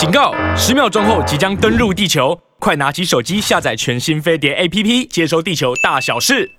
[0.00, 0.32] 警告！
[0.56, 6.50] 十秒钟后即将登陆地球，快拿起手机下载全新飞碟 APP，接收地球大小事。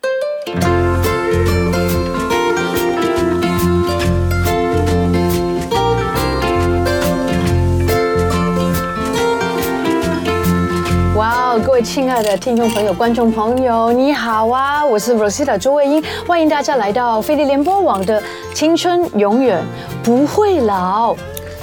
[11.16, 14.86] 哇哦，各位亲爱的听众朋友、观众朋友，你好啊！
[14.86, 18.22] 我是 Rosita 朱卫英，欢迎大家来到飞碟联播网的
[18.54, 19.60] 《青春永远
[20.04, 21.16] 不会老》。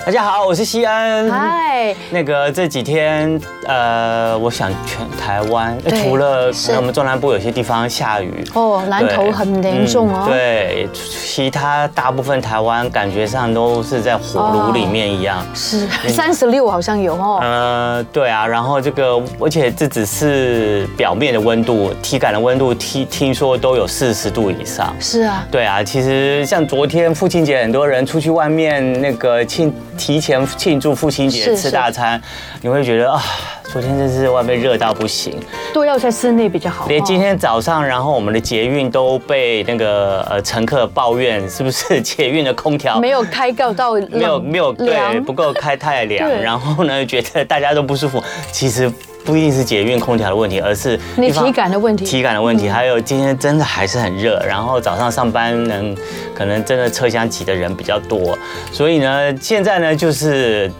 [0.09, 1.29] 大家好，我是西安。
[1.29, 10.25] 嗨，那个这几天，呃，我想全台湾除了我们中南部有些地方下雨哦，南投很严重哦。
[10.27, 15.45] 对，其他大部分台湾感觉上都是在火炉里面一样。
[15.55, 17.41] 是三十六好像有哦。
[17.43, 24.97] 呃，对啊，然后这个，而且这只是表面的温度，体感的温度听听说都有四十度以上。
[24.99, 25.47] 是啊。
[25.51, 29.71] 对啊，其实像昨天父亲节，很多人出去外面那个庆。
[29.99, 32.19] 提前庆祝父亲节吃大餐，
[32.63, 33.21] 你会觉得啊，
[33.65, 35.39] 昨天真是外面热到不行，
[35.75, 36.87] 都要在室内比较好。
[36.87, 48.23] 连今天早上，然后我们的捷运都被那个呃乘客抱怨，是不是捷运的空调 没有开够到没有没有对不够开太凉，然后呢觉得大家都不舒服，
[48.53, 48.91] 其实。
[49.29, 52.03] 不一定是捷运空调的问题，而是你体感的问题。
[52.03, 55.95] 体感的问题，还有今天真的还是很热，然后早上上班能
[56.35, 58.39] 可能真的车厢挤的人比较多，
[58.73, 60.73] 所以呢，现在呢就是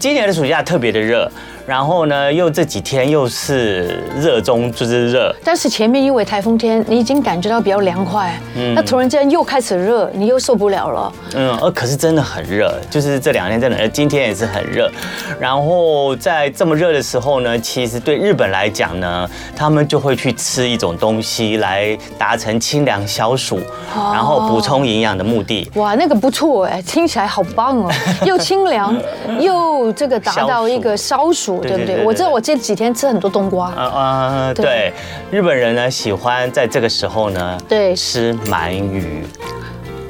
[0.00, 1.30] 今年的暑假特别的热。
[1.66, 14.90] 然后呢，又这几天又是热中就是热，但是前面因为台风天，你已经感觉到比较凉快，嗯，那突然间又开始热，你又受不了了，嗯，呃，可是真的很热，就是这两天真的，今天也是很热，
[15.38, 23.60] 然后在这么热的时候呢，其实对日本来讲呢，他们就会去吃一种东西来达成清凉消暑，
[23.94, 25.70] 然后补充营养的目的。
[25.76, 27.92] 哇，那个不错哎，听起来好棒哦，
[28.26, 28.92] 又清凉
[29.38, 31.51] 又这个达到一个消暑。
[31.60, 32.04] 对不对？
[32.04, 33.70] 我知道我这几天吃很多冬瓜。
[33.72, 34.92] 啊啊，对，
[35.30, 39.26] 日本人呢喜欢在这个时候呢，对，吃鳗鱼。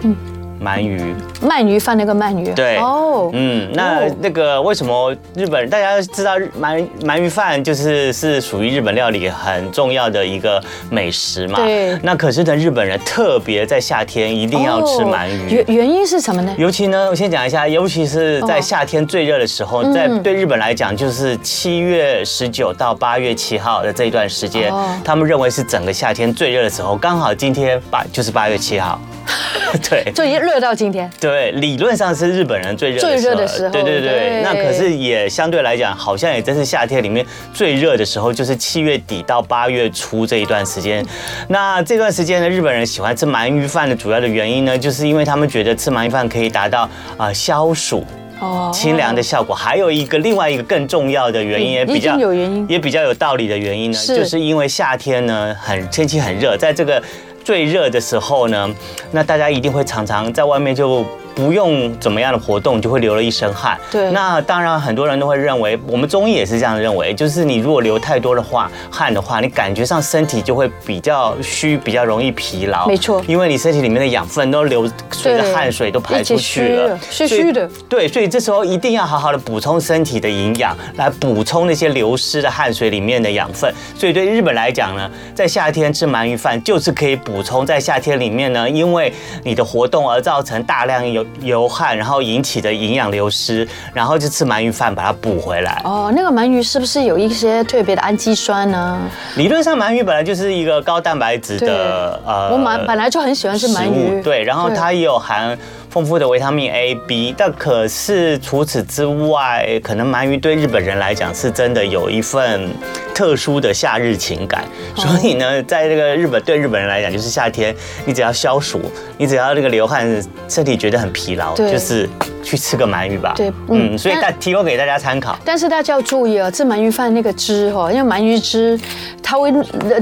[0.02, 0.31] 嗯。
[0.62, 11.58] 鳗鱼，鳗鱼饭那个鳗鱼，对，哦，嗯，那那个为什么日本人大家知道鳗鳗鱼饭就是是属于日本料理很重要的一个美食嘛？
[11.60, 16.54] 对，那可是呢，日本人特别在夏天一定要吃鳗鱼，原原因是什么呢？
[16.56, 24.72] 尤其呢，我先讲一下，尤其是在夏天最热的时候，在对日本来讲，就是七月十九到八月七号的这一段时间，
[25.04, 29.00] 他们认为是整个夏天最热的时候，刚好今天八就是八月七号。
[29.88, 31.10] 对，就一热到今天。
[31.18, 33.72] 对，理论上是日本人最热最热的时候。
[33.72, 37.24] 对对对，那可是也相对来讲，好像也真是夏天里面
[37.54, 41.04] 最热的时候，就是七月底到八月初这一段时间。
[41.48, 46.86] 那这段时间呢，日本人喜欢吃鳗鱼饭的主要的原因呢，就是因为他们觉得吃鳗鱼饭可以达到
[47.16, 48.04] 啊消暑、
[48.38, 49.54] 哦清凉的效果。
[49.54, 57.02] 还有一个另外一个更重要的原因，也比较有原因，也比较有道理的原因呢，就是因为夏天呢很天气很热，在这个。
[57.44, 58.75] 最热的时候呢，
[59.10, 61.04] 那大家一定会常常在外面就。
[61.34, 63.78] 不用怎么样的活动，就会流了一身汗。
[63.91, 72.87] 对，那当然很多人都会认为，我们中医也是这样认为，就是你如果流太多的话汗的话，你感觉上身体就会比较虚，比较容易疲劳。
[72.87, 77.69] 没错，因为你身体里面的养分都流随着汗水都排出去了，虚虚的。
[77.88, 83.72] 对，所以这时候一定要好好的补充身体的营养，来补充那些流失的汗水里面的养分。
[83.97, 89.12] 所以对日本来讲呢，在夏天吃鳗鱼饭就是可以补充在夏天里面呢，因为
[89.43, 91.21] 你的活动而造成大量有。
[91.40, 95.80] 流汗，然后引起的营养流失，然后就吃鳗鱼饭把它补回来。
[95.84, 98.98] 哦，那个鳗鱼是不是有一些特别的氨基酸呢？
[99.36, 105.58] 理论上，鳗鱼本来就是一个高蛋白质的呃，我本本来就很喜欢吃鳗鱼，对，然后它也有含。
[105.92, 112.70] 丰富的维他命 A、B，但可是除此之外，可能鳗鱼对日本人来讲是真的有一份
[113.14, 114.64] 特殊的夏日情感。
[114.97, 117.76] 所以呢，在这个日本对日本人来讲，就是夏天，
[118.06, 118.81] 你只要消暑，
[119.19, 120.08] 你只要那个流汗，
[120.48, 122.08] 身体觉得很疲劳，就是。
[122.42, 123.32] 去吃个鳗鱼吧。
[123.36, 125.38] 对，嗯，所以大提供给大家参考。
[125.44, 128.78] 但是大家要注意啊，吃鳗鱼饭那个汁哈，因为鳗鱼汁
[129.22, 129.52] 它会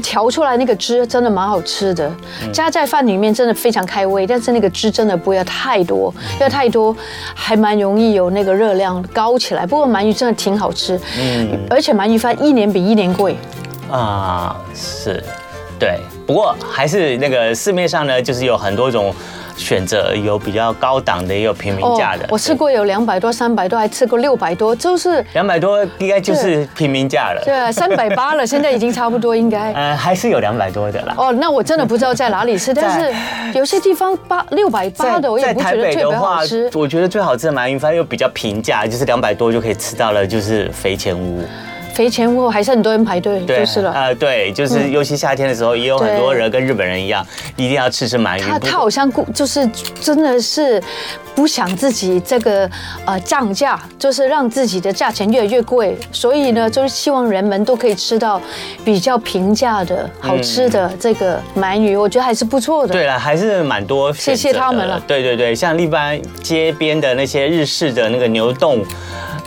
[0.02, 2.10] 调出来那个汁真的蛮好吃的，
[2.52, 4.26] 加在饭里面真的非常开胃。
[4.26, 6.96] 但是那个汁真的不要太多，因为太多
[7.34, 9.66] 还蛮容易有那个热量高起来。
[9.66, 13.36] 不过鳗鱼真的挺好吃，嗯，而且鳗鱼饭一年比一年贵。
[13.90, 15.22] 啊，是，
[15.80, 15.98] 对。
[16.26, 19.12] 不过还是那个市面上呢，就是有很多种。
[19.56, 22.24] 选择，有比较高档的，也有平民价的。
[22.24, 27.42] 哦，我吃过有两百多、三百多，还吃过六百多，就是两百多应该就是平民价了。
[27.44, 29.70] 对啊， 三百八了，现在已经差不多应该。
[29.76, 31.14] 呃，还是有两百多的啦。
[31.18, 33.14] 哦，那我真的不知道在哪里吃，但是
[33.52, 36.70] 有些地方八六百八的，我也不觉得特别好吃。
[36.72, 41.44] 我觉得最好吃的鳗鱼饭又比较平价，就是两百多就可以吃到了，就是肥前屋。
[42.00, 43.92] 肥前屋还是很多人排队，就是了。
[43.92, 47.22] 呃，对，就是尤其夏天的时候，也有很多人跟日本人一样，
[47.56, 48.40] 一定要吃吃鳗鱼。
[48.40, 49.68] 他他好像就是
[50.00, 50.82] 真的是
[51.34, 52.66] 不想自己这个
[53.04, 58.40] 呃涨价，就是让自己的价钱越来越贵，所以呢，就是希望人们都可以吃到
[58.82, 62.94] 比较平价的好吃的这个鳗鱼，我觉得还是不错的。
[62.94, 64.10] 对了，还是蛮多。
[64.14, 64.98] 谢谢他们了。
[65.06, 68.82] 对对对，像一般街边的那些日式的那个牛丼。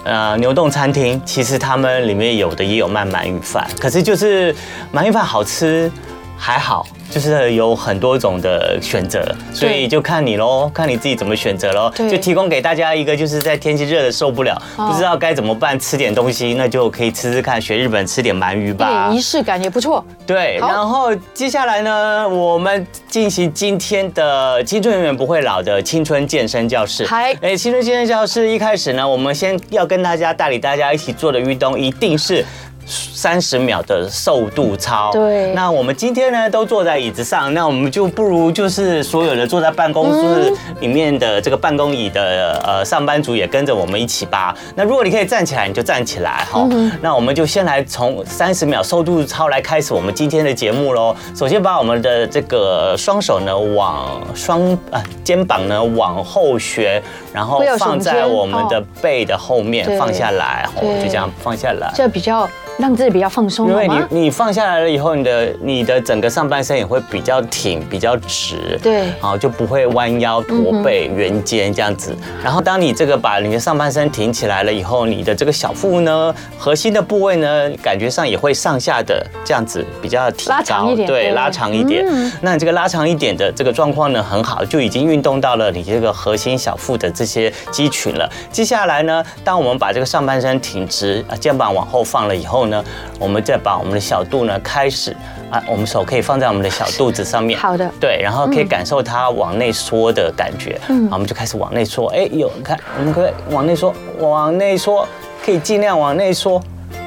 [0.03, 4.53] 呃，牛洞餐厅其实他们里面有的也有卖鳗鱼饭，可是就是
[4.93, 5.89] 鳗鱼饭好吃
[6.37, 6.85] 还好。
[7.13, 9.23] 就是有很多种的选择，
[9.53, 11.91] 所以就看你喽，看你自己怎么选择喽。
[12.09, 19.11] 就提供给大家一个，就是在天气热的受不了，不知道该怎么办，吃点东西，那就可以吃吃看，学日本吃点鳗鱼吧。
[19.13, 20.03] 仪式感也不错。
[20.25, 27.05] 对，然后接下来呢，我们进行今天的青春永远不会老的青春健身教室。
[27.05, 32.43] 嗨，哎，青春健身教室一开始呢，我们先要跟大家带领大家一起做的运动，一定是。
[32.85, 35.11] 三十秒的瘦肚操。
[35.11, 44.55] 对，那我们今天呢都坐在椅子上，那我们就不如就是所有的坐在办公室里面的这个办公椅的呃上班族也跟着我们一起吧。
[44.75, 46.67] 那如果你可以站起来，你就站起来哈。
[47.01, 51.15] 那我们就先来从三十秒瘦肚操来开始我们今天的节目喽。
[51.35, 57.01] 首先把我们的这个双手呢往双啊肩膀呢往后旋，
[57.33, 62.49] 然后放在我们的背的后面放下来，哦，就这样放下来，这比较。
[62.77, 72.15] 让自己比较放松，因为你你放下来了以后，你的你的整个上半身也会比较挺、比较直，对，好就不会弯腰、驼背、圆肩这样子。
[72.43, 82.03] 然后当你这个把你的上半身挺起来了以后，你的这个小腹呢，核心的部位呢，感觉上也会上下的这样子比较提高，拉长一点，对，拉长一点。
[82.41, 88.27] 那你这个拉长一点的这个状况呢，很好，就已经运动到了你这个核心小腹的这些肌群了。
[88.51, 92.62] 接下来呢，当我们把这个上半身挺直，啊，肩膀往后放了以后。
[92.65, 92.83] 呢，
[93.19, 95.15] 我们再把我们的小肚呢开始
[95.49, 105.07] 啊，我们手可以放在我们的小肚子上面，好的，对，然后可以感受它往内缩的感觉，嗯，好，我们就开始往内缩，哎，有，你看，我们可以往内缩，往内缩，
[105.45, 106.61] 可以尽量往内缩，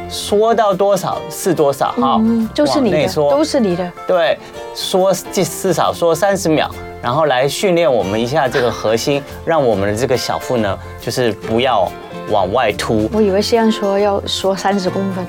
[0.09, 2.21] 缩到多少是多少，哈，
[2.55, 4.39] 就是你的，都是你的，对，
[4.75, 6.71] 缩至至少缩三十秒，
[7.03, 11.91] 然后来训练我们一下这个核心，让我们的这个小腹呢，就是不要。
[12.31, 15.25] 往外凸，我以为是样说要说三十公分，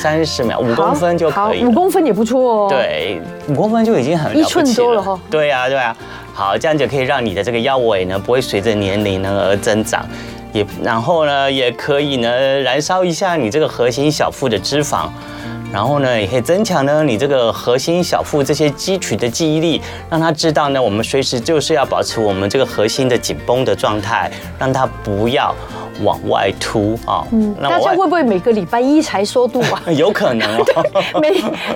[0.00, 2.68] 三十秒五公分就可以，五公分也不错哦。
[2.68, 5.18] 对，五公分就已经很一寸多了哈。
[5.30, 5.96] 对呀，对呀，
[6.34, 10.06] 好，这样就可以让你的这个腰围呢不会随着年龄呢而增长，
[10.52, 15.08] 也然后呢也可以呢燃烧一下你这个核心小腹的脂肪，
[15.72, 19.80] 然后呢也可以增强呢你这个核心小腹这些肌群的记忆力，
[20.10, 25.54] 让他知道呢我们随时就是要保持我们这个核心的紧绷的状态，让他不要。
[26.02, 29.80] 往外凸啊，嗯，大家会不会每个礼拜一才缩肚啊？
[29.92, 31.30] 有可能哦，每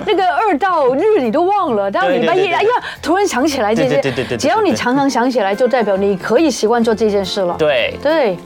[0.07, 7.55] 那个二到日你都忘了，到礼拜一哎呀，突然想起来这些，对对对对，只要你常常想起来，就代表你可以习惯做这件事了。
[7.59, 8.37] 对对，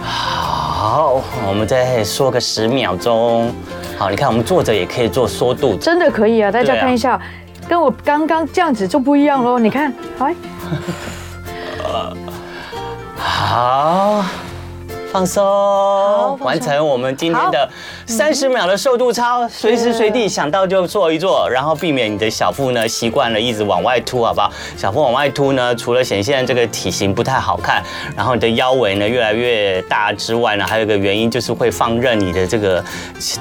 [0.00, 3.52] 好，我们再说个十秒钟。
[4.00, 6.50] 好，你看我们坐着也可以做缩肚子，真的可以啊！
[6.50, 7.20] 大家看一下，
[7.68, 9.58] 跟我刚刚这样子就不一样喽。
[9.58, 10.34] 你看，哎，
[13.18, 14.24] 好。
[15.12, 17.68] 放松，完成我们今天的
[18.10, 24.50] 三十秒的瘦肚操，随时随地想到就做一做，然后避免你的小腹呢习惯了一直往外凸，好不好？
[24.76, 27.80] 小腹往外凸呢，除了显现这个体型不太好看，
[28.16, 32.82] 然后你的腰围呢越来越大之外呢，还有一个原因就是会放任你的这个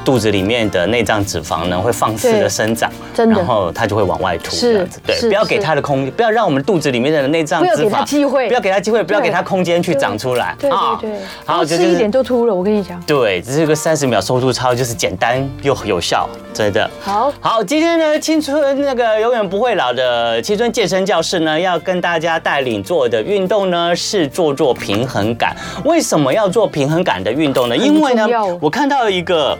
[0.05, 11.65] 肚子里面的内脏脂肪呢会放肆的生长，真的，然后它就会往外凸，这样子，对，不要给它的空，不要让我们肚子里面的内脏脂肪机会，不要给它机会，不要给它空间去长出来，对对对，好。
[11.69, 12.99] 吃一点就秃了，我跟你讲。
[13.03, 16.89] 对，这是个三十秒瘦肚操，就是简单又有效，真的。
[16.99, 25.55] 好，好，今天呢，青春那个永远不会老的青春健身教室呢，要跟大家带领做的运动呢，是做做平衡感。
[25.85, 27.77] 为什么要做平衡感的运动呢？
[27.77, 28.27] 因为呢，
[28.59, 29.57] 我看到一个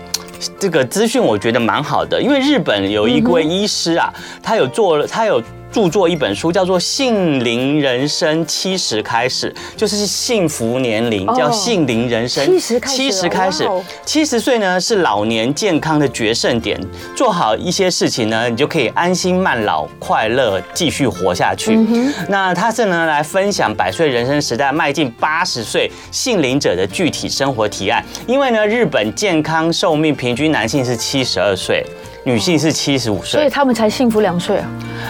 [0.60, 2.22] 这个资讯，我觉得蛮好的。
[2.22, 4.14] 因为日本有一位医师啊，
[4.44, 5.42] 他有做了，他有。
[5.72, 12.98] 著作一本书，叫做《杏林人生七十开始》，就是幸福年龄，叫杏林人生七十开始。
[12.98, 13.70] 七十开始，
[14.04, 16.80] 七十岁呢是老年健康的决胜点，
[17.16, 21.76] 做好一些事情呢，你就可以安心慢老，快乐继续活下去。
[21.76, 31.86] 嗯、那他是呢来分享百岁人生时代迈进八十岁杏林者的具体生活提案，因为呢日本健康寿命平均男性是七十二岁。
[32.24, 34.68] 女性是七十五岁，所以他们才幸福两岁啊，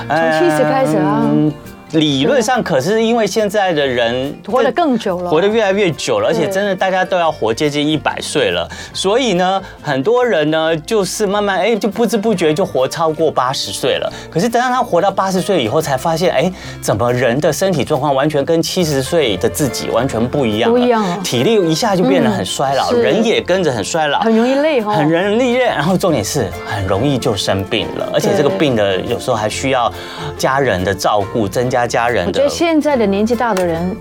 [0.08, 1.24] 从七十开始啊。
[1.25, 1.51] 嗯
[1.93, 14.13] 理论上，可是因为现在的人活得更久了，活得越来越久了，而且真的大家都要活接近一百岁了，所以呢，很多人呢就是慢慢哎，就不知不觉就活超过八十岁了。
[14.29, 29.91] 可是等到他活到八十岁以后，才发现哎，怎么人的身体状况完全跟七十岁的自己完全不一样，不一样了，体力一下就变得很衰老，人也跟着很衰老，很容易累哈，很容易累，然后重点是很容易就生病了，而且这个病呢，有时候还需要
[30.38, 31.78] 家人的照顾，增加。
[31.88, 33.95] 家人，我觉得现在的年纪大的人。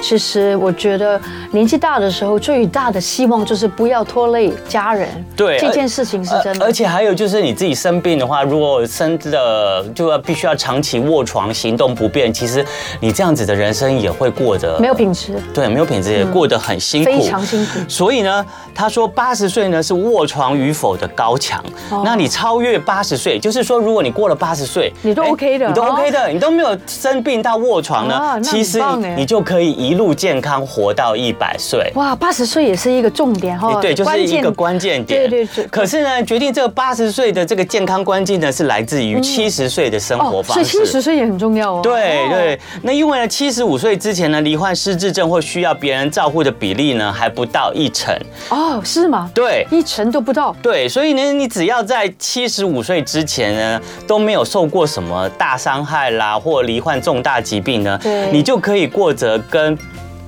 [0.00, 1.20] 其实我觉得
[1.50, 5.08] 年纪大的时候，最大的希望就是不要拖累家人。
[5.34, 6.64] 对，这件事情是真的。
[6.64, 12.64] 而且还有就是你自己生病的话，如果生的就要必须要长期卧床，行动不便，其实
[13.00, 15.34] 你这样子的人生也会过得没有品质。
[15.52, 17.78] 对，没有品质也过得很辛苦，非常辛苦。
[17.88, 21.64] 所以呢，他说八十岁呢是卧床与否的高墙。
[22.04, 28.82] 那你超越八十岁，就是说如果你过了八十岁，你都 OK 的，你都 OK 的，你都没有生病到卧床呢，其实
[29.16, 29.94] 你就可以一。
[29.94, 35.30] 路健康活到一百岁，哇，八十岁也是一个重点哈，对，就是一个关键点。
[35.30, 35.64] 对对对。
[35.68, 40.64] 可是呢，决定这个八十岁的这个健康关键呢，是来自于七十岁的生活方式。
[40.64, 41.80] 所以七十岁也很重要哦。
[41.80, 48.12] 对对，那因为呢，七十五岁之前呢，罹患失智症或需要别人照顾的比例呢，还不到一成。
[48.50, 49.30] 哦，是吗？
[49.32, 50.54] 对，一成都不到。
[50.60, 59.78] 对，所以呢，你只要在七十五岁之前呢，都没有受过什么大伤害啦，或罹患重大疾病呢，对，你就可以过着跟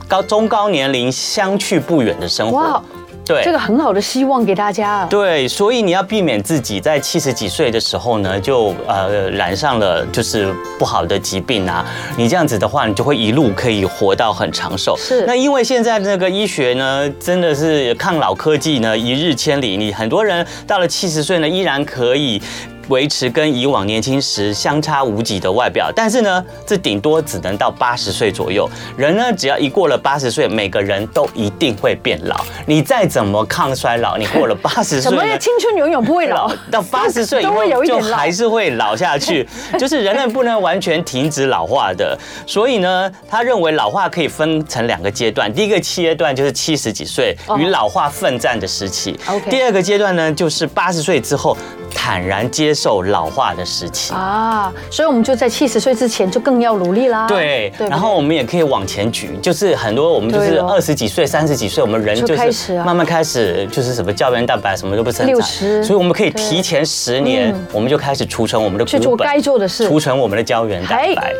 [0.08, 2.82] 高中高年龄相去不远的生活，哇，
[3.24, 5.04] 对，这个很好的希望给大家。
[5.06, 11.84] 对，所以你要避免自己在七十几岁的时候呢，就呃染上了就是不好的疾病啊。
[12.16, 14.96] 你这样子的话，你就会一路可以活到很长寿。
[14.96, 22.40] 是，那因为现在那个医学呢，真的是抗老科技呢一日千里，你很多人到了七十岁呢，依然可以。
[22.88, 28.68] 维持跟以往年轻时相差无几的外表，但是呢，这顶多只能到八十岁左右。
[28.96, 32.36] 人呢，只要一过了八十岁，每个人都一定会变老。
[32.66, 36.50] 你再怎么抗衰老，你过了 八十岁，什么青春永远不会老？
[36.70, 39.46] 到八十岁以后 就还是会老下去。
[39.78, 42.18] 就是人类不能完全停止老化的。
[42.46, 45.52] 所以呢，他认为老化可以分成两个阶段。
[45.52, 49.18] 第一个阶段就是七十几岁与老化奋战的时期。
[49.50, 51.56] 第二个阶段呢，就是八十岁之后
[51.94, 54.12] 坦然接受老化的时期。
[54.12, 57.26] 啊，所以我们就在七十岁之前就更要努力啦。
[57.26, 71.32] 对，然后我们也可以往前举，就是很多我们就是二十几岁、三十几岁，我们人就是慢慢开始就是什么胶原蛋白什么都不生产，所以我们可以提前十年，我们就开始储存我们的去做该做的事，储存我们的胶原蛋白。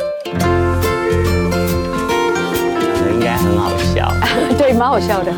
[3.13, 4.11] 应该很好笑，
[4.57, 5.31] 对，蛮好笑的。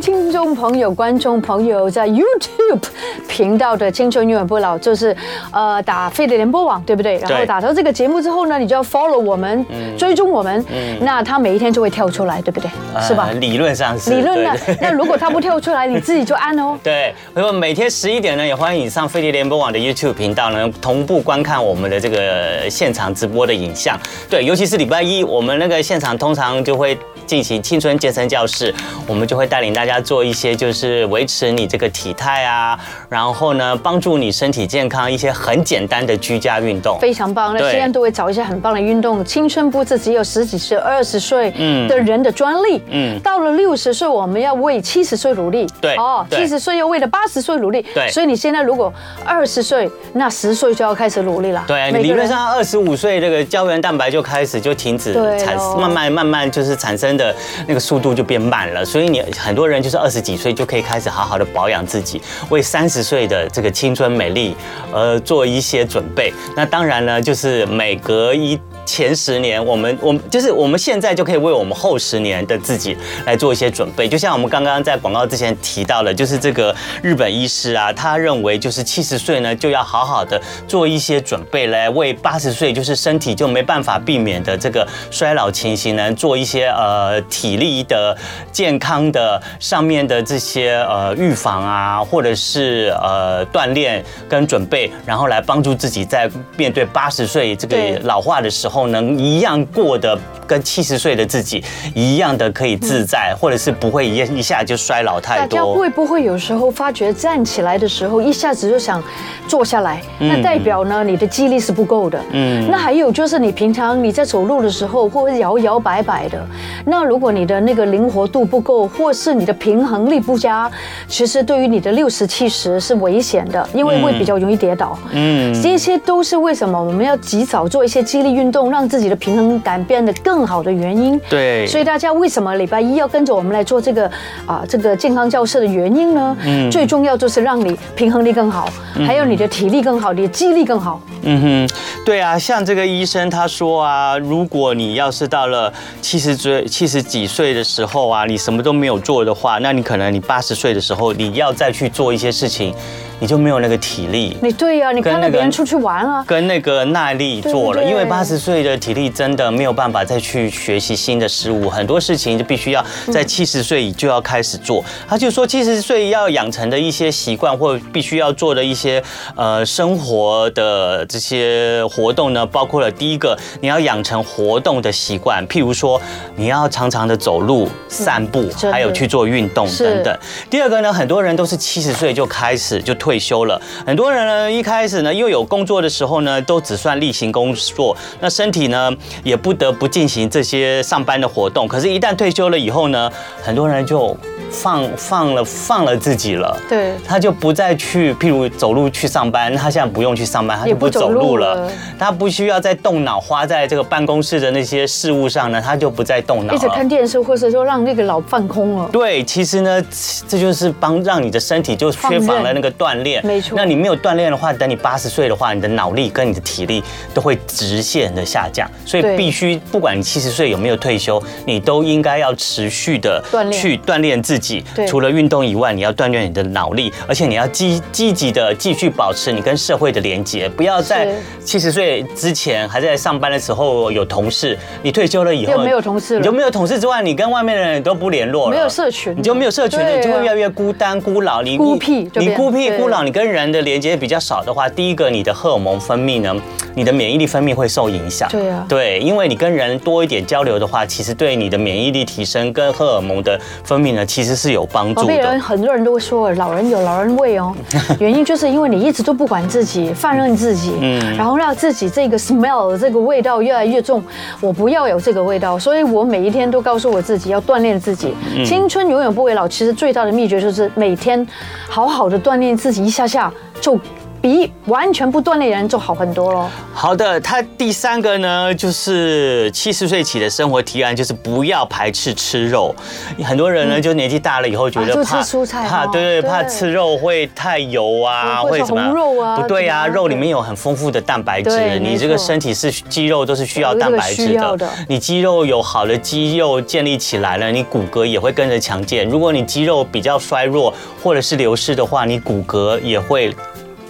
[0.00, 2.82] 听众朋友、观众朋友，在 YouTube
[3.28, 5.16] 频道的《青春永远不老》，就是
[5.50, 7.18] 呃打飞碟联播网，对不对？
[7.18, 9.64] 然后打到这个节目之后呢，你就要 follow 我们，
[9.96, 10.64] 追踪我们，
[11.00, 12.70] 那他每一天就会跳出来，对不对？
[13.00, 13.30] 是吧？
[13.40, 14.10] 理论上是。
[14.10, 14.50] 理论呢？
[14.80, 16.78] 那如果他不跳出来，你自己就按哦。
[16.84, 23.98] 对，那么每天十一点呢，也欢迎你上飞碟联播网的 YouTube 频道呢，同步观看我们的这个现场直播的影像。
[24.28, 26.56] 对，尤其是礼拜一，我们那个现场通常。
[26.66, 28.72] 就会进行青春健身教室，
[29.06, 32.78] 我们就会带领大家做一些就是维持你这个体态啊，
[33.08, 37.52] 然后呢帮助你身体健康一些很简单的居家运动，非常棒。
[37.52, 39.24] 那现在都会找一些很棒的运动。
[39.24, 41.50] 青春不是只有十几岁、二十岁
[41.88, 42.80] 的人的专利。
[42.90, 45.66] 嗯，到了六十岁，我们要为七十岁努力。
[45.80, 47.84] 对哦，七十岁又为了八十岁努力。
[47.92, 48.92] 对，所以你现在如果
[49.24, 51.64] 二十岁，那十岁就要开始努力了。
[51.66, 57.15] 对，理论上二十五岁这个胶原蛋白就开始就停止产，慢慢慢慢就是产生。
[57.16, 57.34] 的
[57.66, 64.56] 那个速度就变慢了，所以你很多人就是二十几岁就可以开始好好的保养自己，为三十岁的这个青春美丽
[64.92, 66.32] 而做一些准备。
[66.54, 74.08] 那当然呢，就是每隔一前十年，我们我们就是我们现在就可以为我们后十年的自己来做一些准备。
[74.08, 88.16] 就像我们刚刚在广告之前提到的，就是这个日本医师啊，他认为就是七十岁呢就要好好的做一些准备，来为八十岁就是身体就没办法避免的这个衰老情形呢做一些呃体力的
[88.52, 101.64] 健康的上面的这些呃预防啊，或者是呃锻炼跟准备，然后来帮助自己在面对八十岁这个老化的时候，能一样过得跟七十岁的自己
[101.94, 105.58] 一样的可以自在，或者是不会一一下就衰老太多。
[105.58, 109.02] 大家会不会有时候发觉站起来的时候一下子就想
[109.48, 110.02] 坐下来？
[110.18, 112.20] 那代表呢你的肌力是不够的。
[112.32, 112.68] 嗯。
[112.70, 116.44] 那还有就是你平常你在走路的时候或者摇摇摆摆的，
[116.84, 120.70] 那如果你的那个灵活度不够，或是你的平衡力不佳，
[121.08, 124.98] 其实对于你的六十七十是危险的，因为会比较容易跌倒。
[125.12, 125.52] 嗯。
[125.62, 131.20] 这些都是为什么我们要及早做一些肌力运动，让自己的平衡感变得更好的原因。
[131.28, 131.66] 对。
[131.66, 134.10] 所以大家为什么礼拜一要跟着我们来做这个
[134.46, 136.36] 啊这个健康教室的原因呢？
[136.44, 136.70] 嗯。
[136.70, 138.68] 最重要就是让你平衡力更好，
[139.06, 141.00] 还有你的体力更好，你的肌力更好。
[141.22, 152.72] 嗯哼，对啊，像这个医生他说啊，如果你要是到了七十岁、七十几岁的时候啊，你什么都没有做的话，那你可能你八十岁的时候，你要再去做一些事情。
[153.18, 164.84] 你就没有那个体力，你对呀，你跟那别人出去玩啊，跟那个耐力做了，因为八十岁的体力真的没有办法再去学习新的事物，很多事情就必须要在七十岁就要开始做。
[165.08, 169.02] 他就说七十岁要养成的一些习惯或必须要做的一些
[169.34, 175.98] 呃生活的这些活动呢，包括了第一个，你要养成活动的习惯，譬如说
[176.34, 180.18] 你要常常的走路、散步，还有去做运动等等。
[180.50, 182.94] 第二个呢，很多人都是七十岁就开始就。
[183.06, 191.68] 退休了，很多人呢一开始呢又有工作的时候呢，都只算例行工作，那身体呢也不得不进行这些上班的活动。
[191.68, 193.08] 可是，一旦退休了以后呢，
[193.44, 194.16] 很多人就。
[194.56, 208.88] 放放了放了自己了，对，他就不再去，譬如走路去上班，他现在不用去上班，他就不走路了，他不需要再动脑花在这个办公室的那些事物上呢，他就不再动脑，一直看电视，或者说让那个脑放空了。
[208.90, 209.84] 对，其实呢，
[210.26, 213.54] 这就是帮让你的身体就缺乏了那个锻炼，没错。
[213.56, 216.82] 那你没有锻炼的话，等你八十岁的话，你的脑力跟你的体力
[217.12, 223.22] 都会直线的下降，所以必须不管你七十岁有没有退休，你都应该要持续的
[223.52, 224.45] 去锻炼自己。
[224.86, 231.08] 除了运动以外，你要锻炼你的脑力，而且你要积积极的继续保持你跟社会的连接，不要在
[231.44, 246.34] 七十岁之前还在上班的时候有同事，你退休了以后没有同事，你就没有同事之外，你跟外面的人都不联络了，没有社群，你就没有社群，你就会越来越孤单孤老，你孤僻，你孤僻孤老，你跟人的连接比较少的话，第一个你的荷尔蒙分泌呢，
[246.74, 255.02] 你的免疫力分泌会受影响，对啊，对，因为你跟人多一点交流的话，其实对你的免疫力提升跟荷尔蒙的分泌呢，其实是有帮助的。
[255.02, 257.54] 宝贝人，很多人都会说，老人有老人味哦，
[258.00, 264.02] 原因就是因为你一直都不管自己，放任自己，嗯，然后让自己这个 smell 这个味道越来越重。
[264.40, 268.14] 我不要有这个味道，所以我每一天都告诉我自己要锻炼自己。
[268.44, 271.26] 青春永远不会老，其实最大的秘诀就是每天
[271.68, 273.78] 好好的锻炼自己，一下下就。
[274.26, 276.48] 比完全不锻炼人就好很多喽。
[276.74, 282.74] 好的，他第三个呢，就是七十岁起的生活提案，就是不要排斥吃肉。
[283.22, 288.82] 很多人呢，就年纪大了以后觉得怕吃蔬菜，怕对对，怕吃肉会太油啊，会什么？
[288.92, 289.36] 肉啊？
[289.36, 294.68] 不对啊，肉里面有很丰富的蛋白质，你这个身体是肌肉都是需要蛋白质的。
[294.88, 299.08] 你肌肉有好的肌肉建立起来了，你骨骼也会跟着强健。
[299.08, 303.32] 如果你肌肉比较衰弱或者是流失的话，你骨骼也会。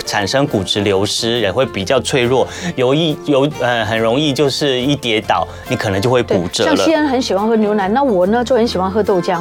[0.07, 6.77] 产生骨质流失，也会比较脆弱，有一有呃很容易就是一跌倒，你可能就会骨折了。
[6.77, 9.41] 像西恩很喜欢喝牛奶，那我呢就很喜欢喝豆浆。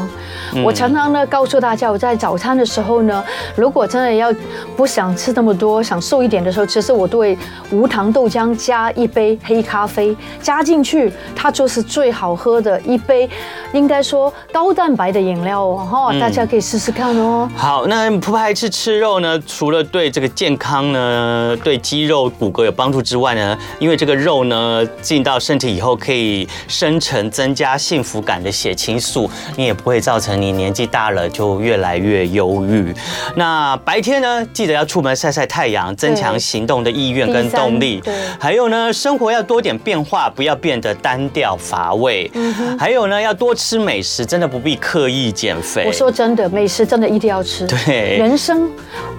[0.53, 3.23] 嗯、我常常呢告诉大家，我在早餐的时候呢，
[3.55, 4.33] 如果真的要
[4.75, 7.37] 不想吃那么多，想瘦一点的时候，其实我都会
[7.71, 13.29] 无糖豆浆加一杯黑咖啡加进去，它就是最好喝的一杯，
[13.73, 17.47] 应该说高蛋白的饮料哦哈，大家可以试试看哦。
[17.51, 32.93] 嗯、好，那不排斥吃肉呢，除了对这个健健康呢，对肌肉骨骼有帮助之外呢，因为这个肉呢进到身体以后，可以生成增加幸福感的血清素，你也不会造成你年纪大了就越来越忧郁。
[33.35, 37.99] 那白天呢，记得要出门晒晒太阳，增强行动的意愿跟动力。
[37.99, 42.31] 对，还有呢，生活要多点变化，不要变得单调乏味。
[42.33, 42.79] 嗯。
[42.79, 45.83] 还有呢，要多吃美食，真的不必刻意减肥。
[45.85, 47.67] 我说真的，美食真的一定要吃。
[47.67, 48.71] 对，人生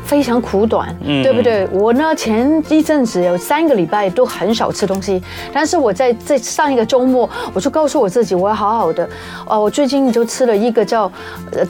[0.03, 0.97] 非常苦短。
[1.05, 1.26] 嗯。
[1.27, 1.67] 对不对？
[1.73, 5.21] 我呢前一阵子有三个礼拜都很少吃东西，
[5.53, 9.09] 但是我在这上一个周末，我就告诉我自己，我要好好的。
[9.45, 11.11] 哦，我最近就吃了一个叫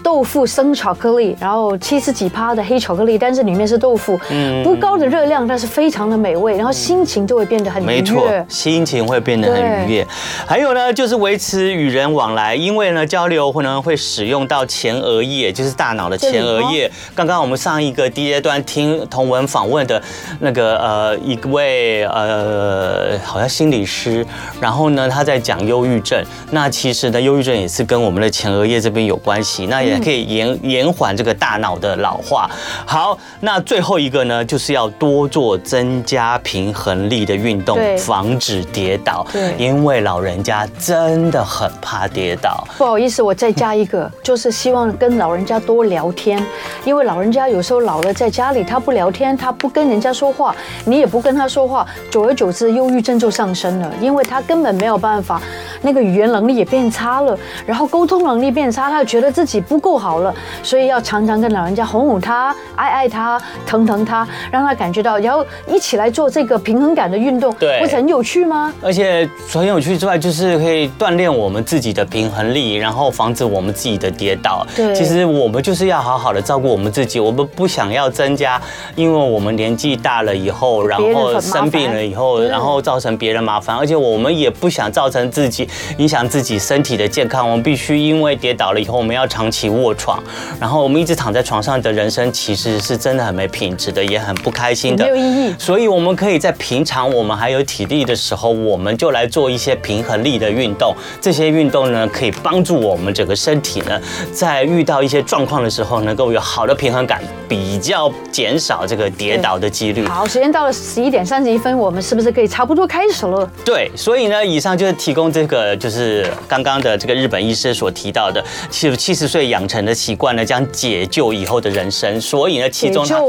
[0.03, 10.07] 豆腐生巧克力，然后七十几趴的黑巧克力，但是里面是豆腐，嗯，不高的热量，但是非常的美味，然后心情就会变得很愉悦，没错，心情会变得很愉悦。
[10.47, 16.91] 还有呢，就是维持与人往来，因为呢交流可能会使用到前额叶，就是大脑的前额叶。
[17.15, 20.03] 刚刚我们上一个第一阶段听童文访问的
[20.41, 24.27] 那个呃一位呃好像心理师，
[24.61, 32.51] 然后呢他在讲忧郁症，那其实呢忧郁症也是跟我们的前额叶这边有关系，那也可以延延缓这个大脑的老化。
[32.85, 39.27] 好，那最后一个呢就是要多做增加平衡力的运动，防止跌倒。
[39.33, 42.67] 对，因为老人家真的很怕跌倒。
[42.79, 46.45] 不好意思，我再加一个，就是希望跟老人家多聊天，
[46.85, 55.41] 因为老人家有时候老了在家里，他不聊天，他不跟人家说话，你也不跟他说话，久而久之，忧郁症就上升了，因为他根本没有办法，
[55.83, 68.73] 那个语言能力也变差了，然后沟通能力变差，他就觉得自己不够好了，所以要常常跟老人家哄哄他，爱爱他，疼疼他，让他感觉到，然后一起来做这个平衡感的运动，对，不是很有趣吗？
[68.83, 74.67] 而且很有趣之外，就是可以锻炼我们自己的平衡力，然后防止我们自己的跌倒。
[74.75, 78.61] 对，其实我们就是要好好的照顾我们自己，我们不想要增加，
[78.95, 87.49] 因为我们年纪大了以后，然后生病了以后，然后造成别人麻烦，而且我们也不想造成自己影响自己身体的健康。
[87.49, 90.23] 我们必须因为跌倒了以后，我们要长期卧床，
[90.61, 95.55] 然后我们一直躺在床上的人生，其实是真的很没品质的，也很不开心的，没有意义。
[95.59, 100.95] 所以我们可以在平常我们还有体力的时候，我们就来做一些平衡力的运动。
[101.21, 104.01] 这些运动呢，可以帮助我们整个身体呢，
[104.33, 110.07] 在遇到一些状况的时候，能够有好的平衡感，比较减少这个跌倒的几率。
[110.07, 113.51] 好，时间到了十一点三十一分，我们是不是可以差不多开始了？
[113.65, 122.21] 对，所以呢，以上就是提供这个，就是刚刚的这个日本医师所提到的，七七十岁养成的习惯呢，将解救以后的人生。
[122.21, 123.21] 所以呢，其中它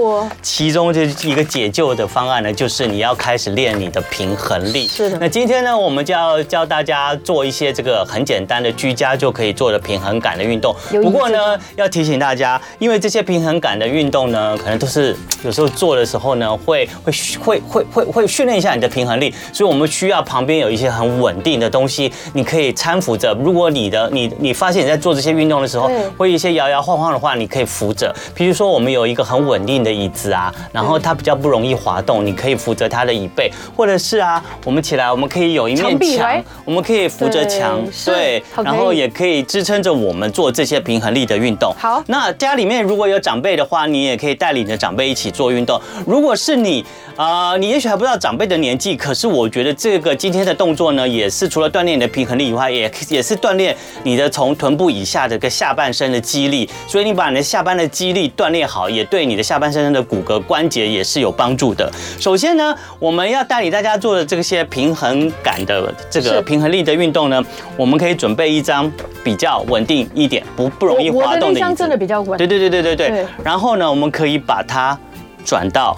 [0.42, 4.88] 其中就是一个解救的方案呢，就是你要开始练你的平衡力。
[4.88, 5.18] 是的。
[5.20, 10.76] 那今天呢，我们就要教大家做一些这个很简单的居家就可以做的平衡感的运动。
[11.02, 23.34] 不过呢，要提醒大家，因为这些平衡感的运动呢，可能都是有时候做的时候呢，会会会会会会训练一下你的平衡力，所以我们需要旁边有一些很稳定的东西，你可以搀扶着。
[23.44, 28.14] 如果你的你你发现你在做这些运动的时候，会一些摇摇晃晃的话，你可以扶着。
[28.34, 41.74] 比如说，我们有一个很稳定的椅子啊，然后它比较不容易滑动，你可以扶着它的椅背，或者是啊，我们起来，我们可以有一面墙，我们可以扶着墙，对，然后也可以支撑着我们做这些平衡力的运动。
[41.78, 45.80] 好，那家里面如果有长辈的话，你也可以带领着长辈一起做运动。
[46.06, 56.70] 如果是你啊、呃，你也许还不知道长辈的年纪，可是我觉得这个今天的动作呢，也是除了锻炼你的平衡力以外，也也是锻炼你的从臀部以下的个下半身的肌力。
[56.88, 61.92] 所以你把你的下半的肌力锻炼好，也对你的下半身的骨骼关节也是有帮助的。
[62.20, 67.44] 首先呢，我们要带领大家做的这些平衡感的这个平衡力的运动呢，
[67.76, 68.92] 我们可以准备一张
[69.24, 71.46] 比较稳定一点、不不容易滑动的椅子。
[71.46, 72.38] 我的那张真的比较稳。
[72.38, 73.10] 对对对对对对。
[73.10, 74.98] 对然后呢，我们可以把它
[75.46, 75.98] 转到。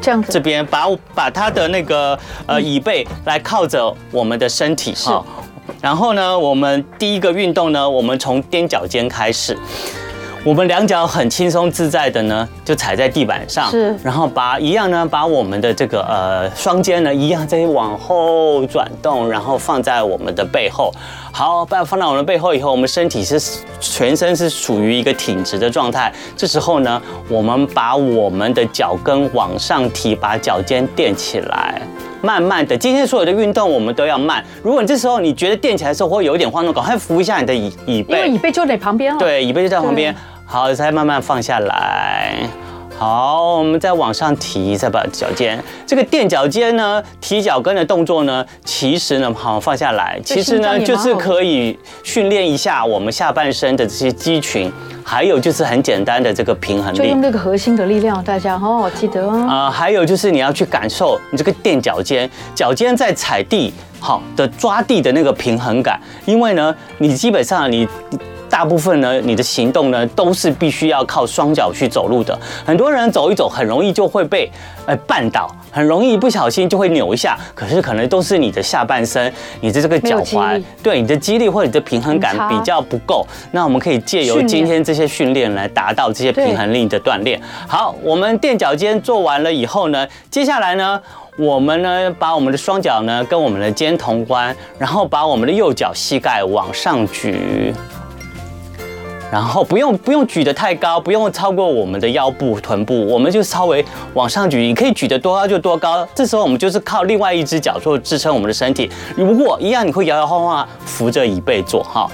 [0.00, 5.24] 这样子，这边把把他的那个呃椅背来靠着我们的身体哈，
[5.82, 9.58] 然后呢，我们第一个运动呢，我们从踮脚尖开始，
[10.44, 20.92] 我们两脚很轻松自在的呢，就踩在地板上，是，然后把一样呢，把我们的这个呃双肩呢一样再往后转动，然后放在我们的背后。
[21.32, 23.40] 好，把放到我们的背后以后，我们身体是
[23.80, 26.12] 全身是处于一个挺直的状态。
[26.36, 31.82] 这时候呢，我们把我们的脚跟往上提，把脚尖垫起来，
[32.22, 32.76] 慢慢的。
[32.76, 34.44] 今天所有的运动我们都要慢。
[34.62, 39.18] 如果你这时候你觉得垫起来的时候会有一点晃动，赶快扶一下你的椅椅背，因为椅背就在旁边了。
[39.18, 40.14] 对，椅背就在旁边。
[40.44, 42.34] 好，再慢慢放下来。
[42.98, 54.72] 好，我们再往上提，再把脚尖，这个垫脚尖呢，提脚跟的动作呢，其实呢，好放下来，其实呢，就是可以训练一下我们下半身的这些肌群，
[55.04, 59.46] 还有就是很简单的这个平衡力，就用那个核心的力量，大家哦，记得啊。
[59.46, 67.86] 啊，还有就是你要去感受你这个垫脚尖，脚尖在踩地好的抓地的那个平衡感，因为呢，你基本上你。
[68.50, 72.38] 大部分呢，你的行动呢都是必须要靠双脚去走路的。
[72.64, 74.50] 很多人走一走，很容易就会被
[74.86, 77.38] 呃绊倒，很容易不小心就会扭一下。
[77.54, 83.26] 可是可能都是你的下半身，你的这个脚踝，对你的肌力或者你的平衡感比较不够。
[83.52, 87.40] 那我们可以借由今天这些训练来达到这些平衡力的锻炼。
[87.66, 91.00] 好，我们垫脚尖做完了以后呢，接下来呢，
[91.38, 97.74] 我们呢把我们的双脚呢跟我们的肩同宽，然后把我们的右脚膝盖往上举。
[99.30, 104.62] 然后不用不用举得太高，不用超过我们的腰部、臀部，我们就稍微往上举。
[104.62, 106.06] 你可以举得多高就多高。
[106.14, 108.90] 这时候我们就是靠另外一只脚做支撑我们的身体。
[109.16, 112.08] 如果一样，你会摇摇晃晃扶着椅背做哈。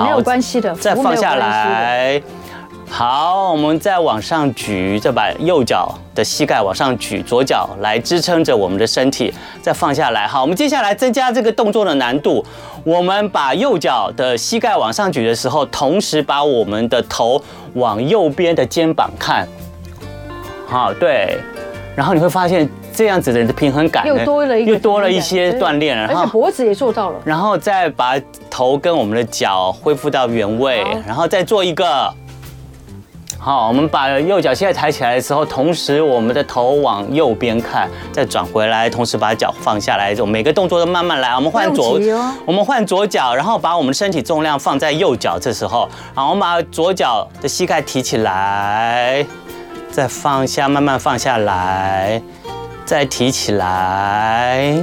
[0.00, 2.20] 没有关系的，再放下来。
[2.88, 10.26] 好，我们再往上举，再把右脚的膝盖往上举，左脚来支撑着我们的身体，再放下来。
[10.26, 12.44] 好，我们接下来增加这个动作的难度。
[12.84, 17.42] 我们把右脚的膝盖往上举的时候，同时把我们的头
[17.74, 19.48] 往右边的肩膀看。
[20.66, 21.38] 好，对。
[21.96, 27.20] 然后你会发现这样子的平衡感又多了一又多了一些锻炼，而且脖子也做到了。
[27.24, 32.12] 然后再把头跟我们的脚恢复到原位，然后再做一个。
[33.44, 41.36] 好，我们把右脚膝盖抬起来的时候，同时我们的头往右边看，再转回来，同时把脚放下来，就每个动作都慢慢来。
[41.36, 42.00] 我们换左，
[42.46, 45.38] 我们换左脚，然后把我们的身体重量放在右脚。
[45.38, 49.26] 这时候，好，我们把左脚的膝盖提起来，
[49.90, 52.22] 再放下，慢慢放下来，
[52.86, 54.74] 再提起来。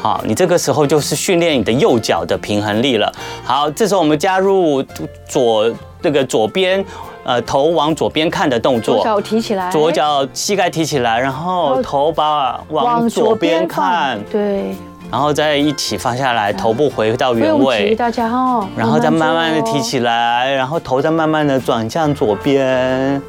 [0.00, 3.12] 好，你这个时候就是训练你的右脚的平衡力了。
[3.44, 4.82] 好，这时候我们加入
[5.28, 6.82] 左这个左边。
[7.28, 14.74] 呃，头往左边看的动作，左脚提起来，左脚膝盖提起来，然后头把往左边看，对，
[15.10, 23.20] 然后再一起放下来，头部回到原位，大家哦，然后再慢慢的提起来，然后头再慢慢的转向左边，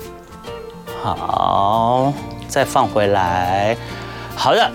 [1.03, 2.13] 好，
[2.47, 3.75] 再放回来，
[4.33, 4.65] 好的，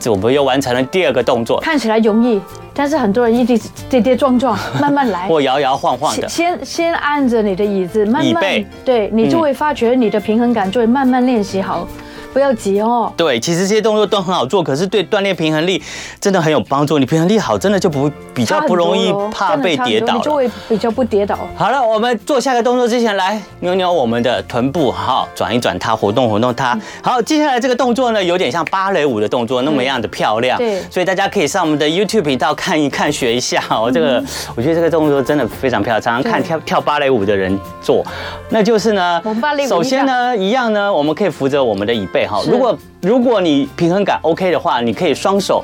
[0.00, 2.42] 这我们又完成了第二个动作，看起来容易。
[2.74, 3.58] 但是很多人一直
[3.88, 6.28] 跌跌撞撞， 慢慢来，或摇摇晃晃的。
[6.28, 8.42] 先先按着你的椅子，慢慢，
[8.84, 11.86] 对，你就会发觉你的平衡感就会慢慢练习好。
[12.34, 13.10] 不要急哦。
[13.16, 15.80] 对，其实这些动作都很好做，可是对锻炼平衡力
[16.20, 16.98] 真的很有帮助。
[16.98, 21.38] 你平衡力好，真的就不比较不容易怕被跌倒，你就会比较不跌倒。
[21.56, 26.76] 好了，我们做下个动作之前，来扭扭我们的臀部，好，转一转它，活动活动它。
[27.00, 30.58] 好，接下来这个动作呢，有点像芭蕾舞的动作，那么样的漂亮。
[30.58, 33.88] 对，所以大家可以上我们的 YouTube 频道看一看，学一下哦。
[33.94, 34.20] 这个
[34.56, 38.04] 我觉得这个动作真的非常漂亮，常常看跳跳芭蕾舞的人做，
[38.48, 39.22] 那就是呢，
[39.68, 42.23] 首先呢，一样呢，我们可以扶着我们的椅背。
[42.26, 45.62] 好，如果如果你平衡感 OK 的话，你可以双手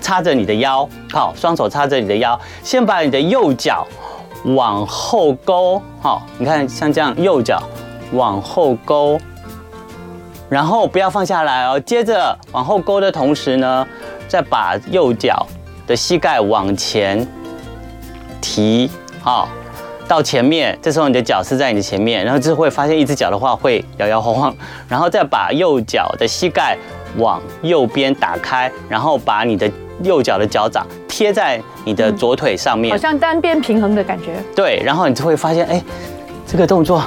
[0.00, 3.86] 插着你的腰，好，双手插着你的腰，先把你的右脚
[4.44, 7.62] 往后勾，好，你看像这样，右脚
[8.12, 9.18] 往后勾，
[10.48, 13.86] 然后不要放下来哦，接着往后勾的同时呢，
[14.28, 15.46] 再把右脚
[15.86, 17.26] 的膝盖往前
[18.40, 18.90] 提，
[19.20, 19.48] 好。
[20.08, 24.56] 到前面，这时候你的脚是在你的前面，然后就会发现一只脚的话会摇摇晃晃，
[24.88, 26.76] 然后再把右脚的膝盖
[27.18, 29.70] 往右边打开，然后把你的
[30.02, 34.42] 右脚的脚掌贴在你的左腿上面，好像单边平衡的感觉。
[34.56, 35.82] 对，然后你就会发现，哎，
[36.46, 37.02] 这个动作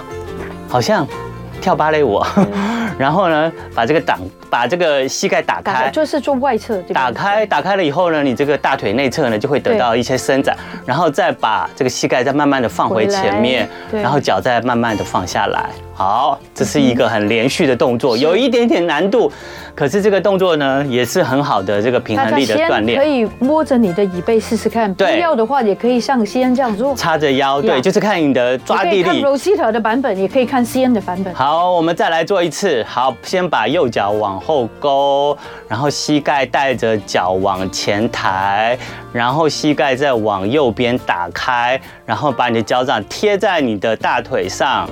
[0.70, 1.06] 好像
[1.60, 2.22] 跳芭蕾舞。
[3.00, 4.20] 然后呢，把这个挡，
[4.52, 6.78] 把这个膝盖打开，就是做外侧。
[6.94, 15.70] 打开，打开了以后呢，你这个大腿内侧呢就会得到一些伸展，然后再把这个膝盖再慢慢的放回前面，然后脚再慢慢的放下来。
[15.94, 19.32] 好，这是一个很连续的动作，有一点点难度。
[19.74, 23.00] 可是这个动作呢，也是很好的这个平衡力的锻炼。
[23.00, 29.04] 可以摸着你的椅背试试看，对，不要的话也可以像西恩这样做，叉着腰，对，就是看你的抓地力。
[29.04, 31.34] 看 Rosita 的版本，也可以看 C N 的版本。
[31.36, 32.84] 好，我们再来做一次。
[32.88, 38.78] 好，先把右脚往后勾，然后膝盖带着脚往前抬，
[39.14, 44.90] 然后膝盖再往右边打开，然后把你的脚掌贴在你的大腿上。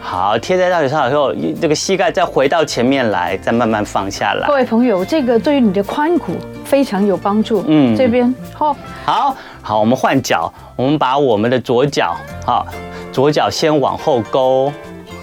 [0.00, 4.46] 好，贴在大腿上以后，这个膝盖再回到前面来，再慢慢放下来。
[4.46, 7.64] 各位朋友，这个对于你的髋骨非常有帮助。
[7.66, 12.64] 嗯，这边好，好，好，我们换脚，我们把我们的左脚，好，
[13.12, 14.72] 左脚先往后勾，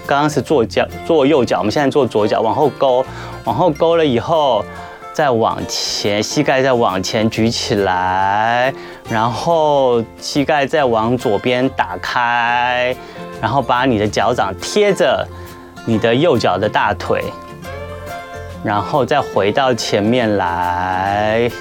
[0.05, 3.05] 刚刚是做脚做右脚，我们现在做左脚往后勾，
[3.43, 4.63] 往后勾了以后，
[5.13, 8.73] 再往前，膝盖再往前举起来，
[9.09, 12.95] 然后膝盖再往左边打开。
[13.41, 15.27] 然后把你的脚掌贴着
[15.85, 17.21] 你的右脚的大腿，
[18.63, 21.51] 然后再回到前面来，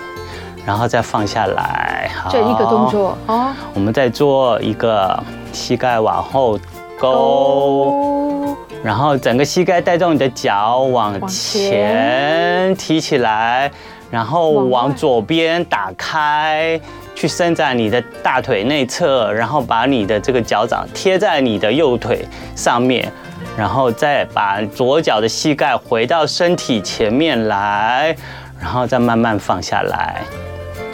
[0.65, 2.09] 然后再放下来。
[2.15, 5.21] 好，这一个动作啊，我们再做一个
[5.53, 6.59] 膝盖往后
[6.99, 13.71] 勾，然后整个膝盖带动你的脚往前提起来，
[14.11, 16.81] 然后往左边打开，
[17.15, 23.11] 去伸展你的大腿内侧，然后把你的这个脚掌贴在你的右腿上面，
[23.57, 28.17] 然后再把左脚的膝盖回到身体前面来，
[28.61, 30.23] 然后再慢慢放下来。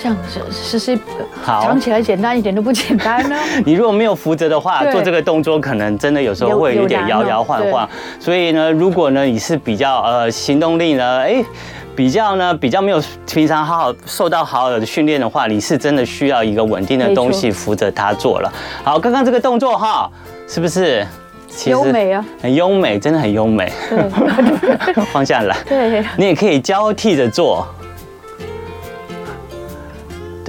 [0.03, 0.99] 这样子是是
[1.43, 3.37] 好讲起来简单一点都不简单呢。
[3.67, 7.89] 你如果没有扶着的话，做这个动作可能真的有时候会有点摇摇晃晃。
[8.19, 11.45] 所以呢，如果呢你是比较呃行动力呢，哎，
[11.95, 18.51] 比较呢比较没有平常好好受到好好的训练的话，你是真的需要一个稳定的东西扶着它做了。
[18.83, 20.11] 好，刚刚这个动作哈，
[20.49, 21.07] 是不是？
[21.67, 23.73] 优美啊，很优美，真的很优美。
[23.91, 25.57] 对 放下来。
[25.69, 27.67] 对，你也可以交替着做。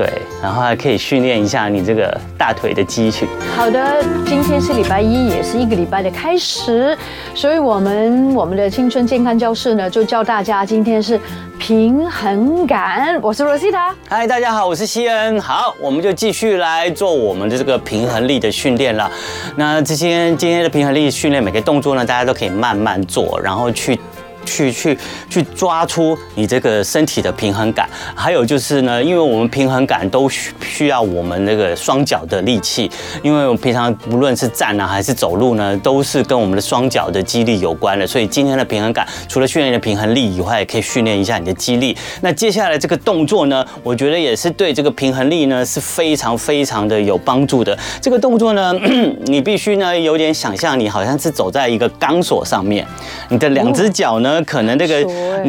[0.01, 0.11] 对，
[0.41, 3.27] 然后还可以训练一下你这个大腿的肌群。
[3.55, 6.97] 好的，今天是礼拜一，也是一个礼拜的开始，
[7.35, 11.19] 所以我们我们的青春健康教室呢，就教大家今天是
[11.59, 13.15] 平衡感。
[13.21, 15.39] 我是罗西塔，嗨，大家好，我是西恩。
[15.39, 19.07] 好，我们就继续来做我们的这个平衡力的训练了。
[19.55, 23.99] 那这些今天的平衡力训练，每个动作呢，大家都可以慢慢做，然后去。
[24.45, 24.97] 去去
[25.29, 32.89] 去抓出你这个身体的平衡感，还有就是呢，因为我们平衡感都需需要我们那个双脚的力气，
[33.21, 38.05] 因为我们平常无论是站啊还是走路呢，都是跟我们的双脚的肌力有关的。
[38.07, 41.95] 所以今天的平衡感除了训练的平衡力以外，也可以训练一下你的肌力。
[42.21, 47.77] 那接下来这个动作呢，我觉得也是对这个平衡力呢是非常非常的有帮助的。
[48.01, 48.73] 这个动作呢，
[49.25, 52.85] 你必须呢有点想象，你好像是走在一个钢索上面，
[53.29, 54.30] 你的两只脚呢。
[54.45, 55.03] 可能这个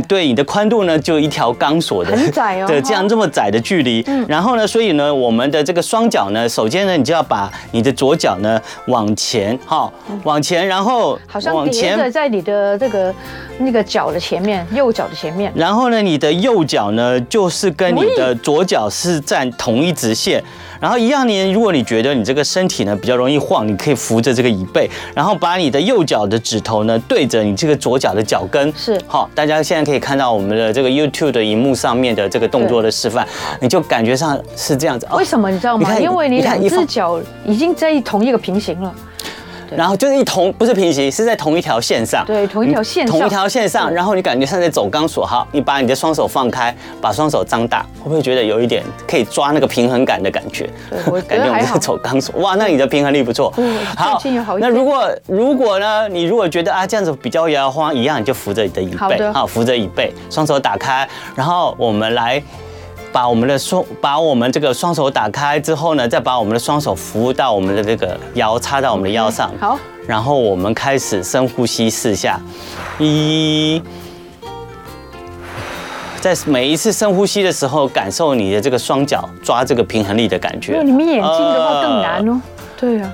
[0.08, 4.04] 对你的宽度呢，就一条钢索的，很窄哦， 对，这样这么窄的距离。
[4.26, 9.92] 然后呢，所以呢，我们的这个双脚呢，首先呢，你就要把你的左脚呢往前，哈，
[10.24, 13.14] 往前，然后好像叠着在你的这个
[13.58, 15.52] 那个脚的前面，右脚的前面。
[15.54, 20.42] 然后呢，你的右脚呢，就是跟你的左脚是站同一直线。
[20.80, 28.71] 然后一样呢，如果你觉得你这个身体呢比较容易晃，你可以扶着这个椅背，然后把你的右脚的指头呢对着你这个左脚的脚跟。
[28.76, 33.26] 是，好，大家现在可以看到我们的这个 YouTube 的荧幕上面的这个动作的示范，
[33.60, 35.06] 你就感觉上是这样子。
[35.12, 35.98] 为什么你知道吗？
[35.98, 38.94] 因为你两只脚已经在同一个平行了。
[39.76, 42.24] 然后就是一同不是平行，是在同一条线上。
[42.26, 43.18] 对，同一条线上。
[43.18, 45.26] 同一条线上，然后你感觉像在走钢索。
[45.26, 50.68] 哈，你把你的双手放开，把双手张大，会不会觉得有一点可以抓那个平衡感的感觉？
[50.90, 52.40] 对，我 感觉我们在走钢索。
[52.40, 53.52] 哇，那你的平衡力不错。
[53.56, 54.20] 嗯好，
[54.58, 62.42] 那如果如果呢，你如果觉得啊这样子比较摇摇晃一样，你就扶着你的椅背，好，扶着椅背，双手打开，然后我们来。
[63.12, 69.52] 把我们的双，把我们这个双手打开之后呢，再把我们的双手扶到我们的这个腰，插到我们的腰上。
[69.60, 72.40] 好，然后我们开始深呼吸四下，
[72.98, 73.82] 一，
[76.20, 80.80] 在每一次深呼吸的时候，感受你的这个双脚抓这个平衡力的感觉。
[80.82, 82.40] 你眯眼睛的话更难哦。
[82.80, 83.12] 对啊，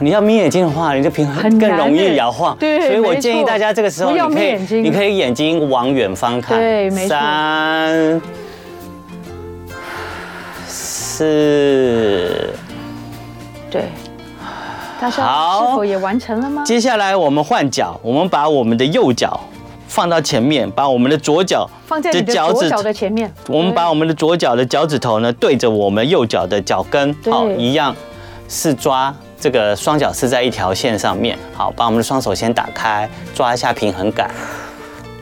[0.00, 2.56] 你要眯眼睛的话，你的平衡更容易摇晃。
[2.58, 6.58] 对，所以我建议大家这个时候你可以，你可以眼睛往远方看。
[6.58, 7.10] 对，没错。
[7.10, 8.20] 三。
[11.16, 12.50] 是，
[13.70, 13.88] 对，
[15.00, 16.62] 大家是否也完成了吗？
[16.62, 19.40] 接下来我们换脚，我们把我们的右脚
[19.88, 23.32] 放到前面，把我们的左脚放在你的左脚的前面。
[23.48, 27.96] 我们把我们的左脚的脚趾头呢对着我们右脚的脚跟，好，一样
[28.46, 31.38] 是抓这个双脚是在一条线上面。
[31.54, 34.30] 好，把我们的双手先打开，抓一下平衡感。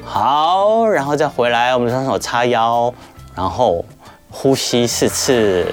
[0.05, 2.93] 好，然后再回来，我们的双手叉腰，
[3.37, 3.85] 然后。
[4.37, 5.65] 呼吸四次，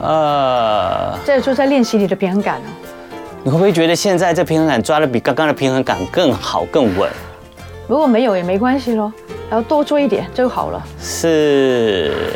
[0.00, 2.68] 呃，这就在练习你的平衡感哦。
[3.42, 7.10] 你会不会觉得现在这平衡感抓的比刚刚的平衡感更好、更稳？
[7.88, 9.10] 如果没有也没关系喽，
[9.50, 10.80] 然后多做一点就好了。
[11.00, 12.34] 是，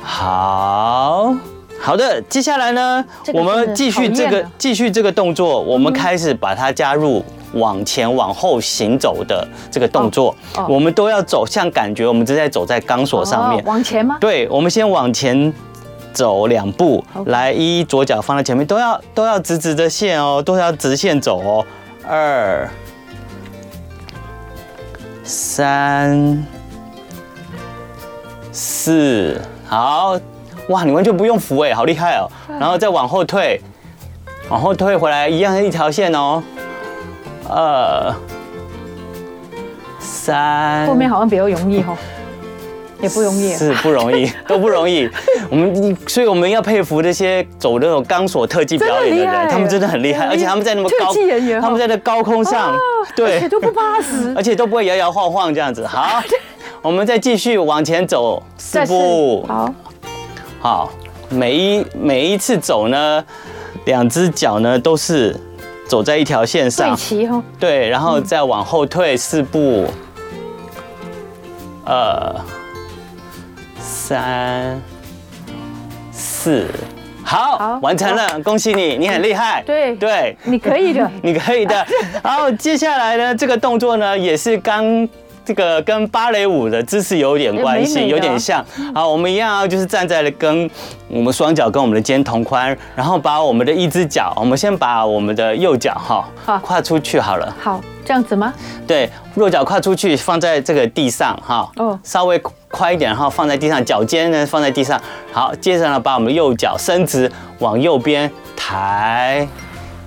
[0.00, 1.36] 好
[1.78, 2.22] 好的。
[2.30, 7.22] 接下来呢，我们继续这个继续这个动作，我们开始把它加入。
[7.54, 10.34] 往前往后行走的这个动作，
[10.68, 13.64] 我们都要走，像感觉我们正在走在钢索上面。
[13.64, 14.16] 往前吗？
[14.20, 15.52] 对，我们先往前
[16.12, 21.66] 走两步，来，一左脚放在前面，都要都要直直的线哦，都要直线走哦。
[22.06, 22.68] 二、
[25.22, 26.44] 三、
[28.50, 30.18] 四，好，
[30.68, 32.28] 哇，你完全不用扶哎，好厉害哦。
[32.58, 33.60] 然后再往后退，
[34.48, 36.42] 往后退回来，一样是一条线哦。
[37.52, 38.14] 二、
[40.00, 41.96] 三，后面好像比较容易哈。
[43.00, 45.10] 也不容易，是不容易， 都不容易。
[45.50, 51.12] 我们，所以我们要佩服那些走那种钢索特技表演的人，他们真的很厉害，而且他们在那么高，
[51.60, 52.72] 他们在那高空上，
[53.16, 55.84] 对，而且都不怕死，而且都不会摇摇晃晃这样子。
[55.84, 56.22] 好，
[56.80, 59.44] 我们再继续往前走四步。
[59.48, 59.74] 好，
[60.60, 60.90] 好，
[61.28, 63.24] 每一每一次走呢，
[63.84, 65.36] 两只脚呢都是
[65.88, 67.42] 走在一条线上，对齐哈。
[67.58, 69.86] 对，然后再往后退四步。
[71.84, 72.32] 二、
[73.80, 74.80] 三、
[76.12, 76.68] 四，
[77.24, 79.64] 好，好完成了，恭喜你，你很厉害。
[79.66, 81.84] 对对，对你可以的，你可以的。
[82.22, 85.08] 然后接下来呢，这个动作呢，也是刚
[85.44, 88.64] 这个跟芭蕾舞的姿势有点关系，有点像。
[88.94, 90.68] 好，我们一样就是站在了跟
[91.08, 97.54] 我们双脚跟我们的肩同宽，然后把我们的一只脚，我们先把我们的右脚哈，跨出去好了。
[97.60, 97.80] 好。
[98.04, 98.52] 这样子吗？
[98.84, 102.36] 对，右脚跨出去，放在这个地上哈，哦，稍微
[102.66, 105.00] 快一点，然后放在地上，脚尖呢放在地上。
[105.32, 107.30] 好，接着呢，把我们的右脚伸直，
[107.60, 109.46] 往右边抬，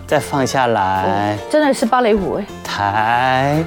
[0.05, 1.37] 再放下来。
[1.49, 2.45] 真的是芭蕾舞哎！
[2.65, 3.63] 抬，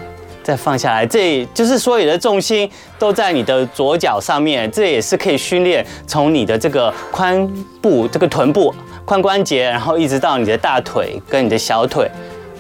[0.49, 2.67] 再放下来，这就是所有的重心
[2.99, 4.71] 都在你的左脚上面。
[4.71, 7.47] 这也是可以训练从你的这个髋
[7.83, 8.75] 部、这个臀部、
[9.07, 12.11] 髋关节，然后一直到你的大腿跟你的小腿。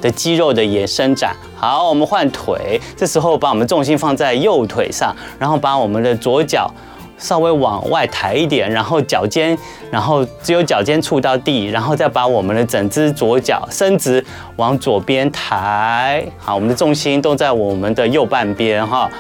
[0.01, 6.72] 的肌肉的延伸展，好，我们换腿，这时候把我们重心放在右腿上，然后把我们的左脚
[7.19, 9.59] 稍微往外抬一点，然后脚尖，
[9.91, 14.25] 然后只有脚尖触到地，然后再把我们的整只左脚伸直
[14.57, 19.11] 往左边抬，好，我们的重心都在我们的右半边哈，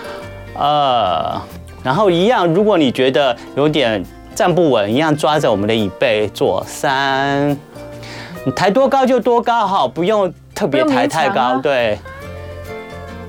[0.54, 1.40] 二，
[1.82, 4.02] 然后一样，如果你觉得有点
[4.34, 7.56] 站不稳，一样抓着我们的椅背做三，
[8.44, 10.32] 你抬多高就多高哈，不用。
[10.54, 11.96] 特别抬太高，对，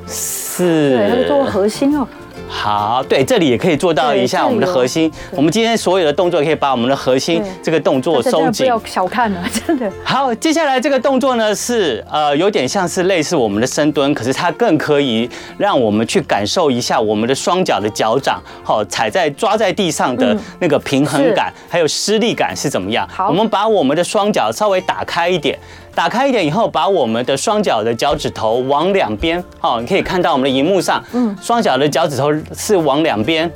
[0.08, 2.08] 四，对，要做核心哦。
[2.52, 5.10] 好，对，这里也可以做到一下我们的核心。
[5.32, 9.90] 我们今天所有的动作可以把我们的核心这个动作收紧，不要小看了， 真的。
[10.04, 23.08] 好，接下来这个动作呢是呃有点像是类似我们的深蹲，可是它更可以让我们去感受一下我们的双脚的脚掌，好，踩在抓在地上的那个平衡感，还有施力感是怎么样。
[23.10, 25.58] 好，我们把我们的双脚稍微打开一点。
[26.00, 33.52] 打开一点以后，把我们的双脚的脚趾头往两边，好，你可以看到我们的荧幕上，嗯，双脚的脚趾头是往两边，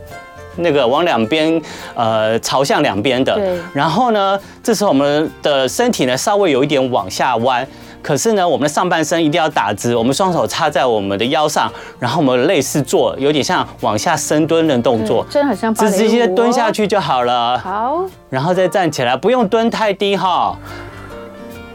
[0.58, 1.62] 那个往两边，
[1.96, 3.34] 呃，朝向两边的。
[3.36, 3.58] 对。
[3.74, 7.66] 然后呢，这时候我们的身体呢稍微有一点往下弯，
[8.02, 15.98] 可是呢，我们的上半身一定要打直，我们双手插在我们的腰上，然后我们类似做有点像往下深蹲的动作，真的很像芭蕾舞。
[15.98, 17.58] 直接蹲下去就好了。
[17.58, 18.04] 好。
[18.30, 20.54] 然后再站起来，不用蹲太低哈。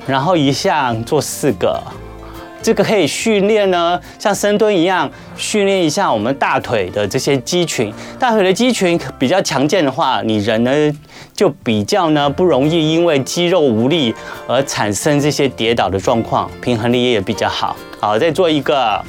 [0.09, 1.79] 然后一下做四个，
[2.63, 7.93] 这个可以训练呢，像深蹲一样训练一下我们大腿的这些肌群。
[8.19, 10.71] 大腿的肌群比较强健的话，你人呢
[11.37, 14.15] 就比较呢不容易因为肌肉无力
[14.47, 17.77] 而产生这些跌倒的状况，平衡力也比较好。
[18.01, 19.05] 好，再做一个，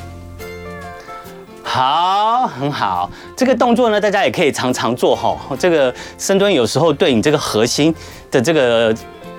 [1.63, 3.09] 好，很好。
[3.37, 5.37] 这个动作呢，大家也可以常常做哈。
[5.57, 7.95] 这个深蹲有时候对你这个核心
[8.29, 8.93] 的这个。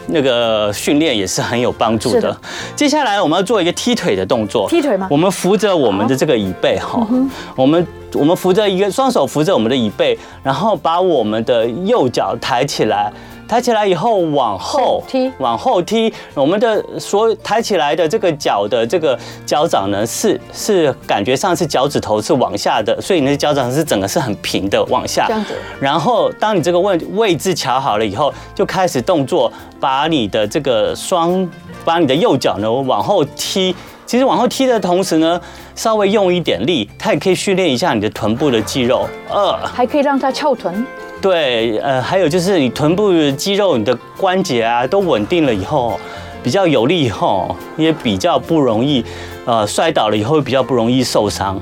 [0.06, 2.36] 那个训练也是很有帮助的。
[2.74, 4.68] 接下来我们要做一个踢腿的动作。
[4.68, 5.06] 踢腿吗？
[5.10, 7.06] 我们扶着我们的这个椅背哈，
[7.54, 13.12] 我们我们扶着一个双手扶着我们的椅背，然后把我们的右脚抬起来。
[13.50, 25.24] 抬起来以后往后踢，往后踢，我们的所抬起来的这个脚的这个脚掌呢，是是感觉上是脚趾头是往下的，所以你的脚掌是整个是很平的往下。
[25.26, 25.56] 这样子。
[25.80, 31.50] 然后当你这个位位置调好了以后，就开始动作，把你的这个双，
[31.84, 33.74] 把你的右脚呢往后踢。
[34.06, 35.40] 其实往后踢的同时呢，
[35.74, 39.08] 稍微用一点力，它也可以训练一下你的臀部的肌肉。
[39.28, 40.86] 二，还可以让它翘臀。
[41.20, 46.00] 对，呃，还有就是你臀部肌肉、你的关节啊，都稳定了以后，
[46.42, 49.04] 比较有力以后，也比较不容易，
[49.44, 51.60] 呃，摔倒了以后比较不容易受伤。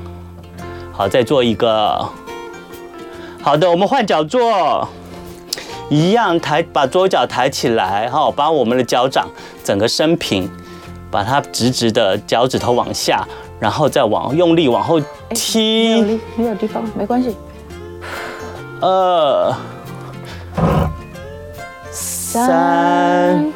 [0.92, 2.08] 好，再做一个。
[3.42, 4.86] 好的，我们换脚做，
[5.90, 9.28] 一样抬，把左脚抬起来，哈，把我们的脚掌
[9.64, 10.48] 整个伸平，
[11.10, 13.26] 把它直直的脚趾头往下，
[13.58, 15.00] 然后再往用力往后
[15.30, 16.00] 踢。
[16.36, 17.34] 没有地方，没关系。
[18.80, 19.54] 二
[21.90, 23.52] 三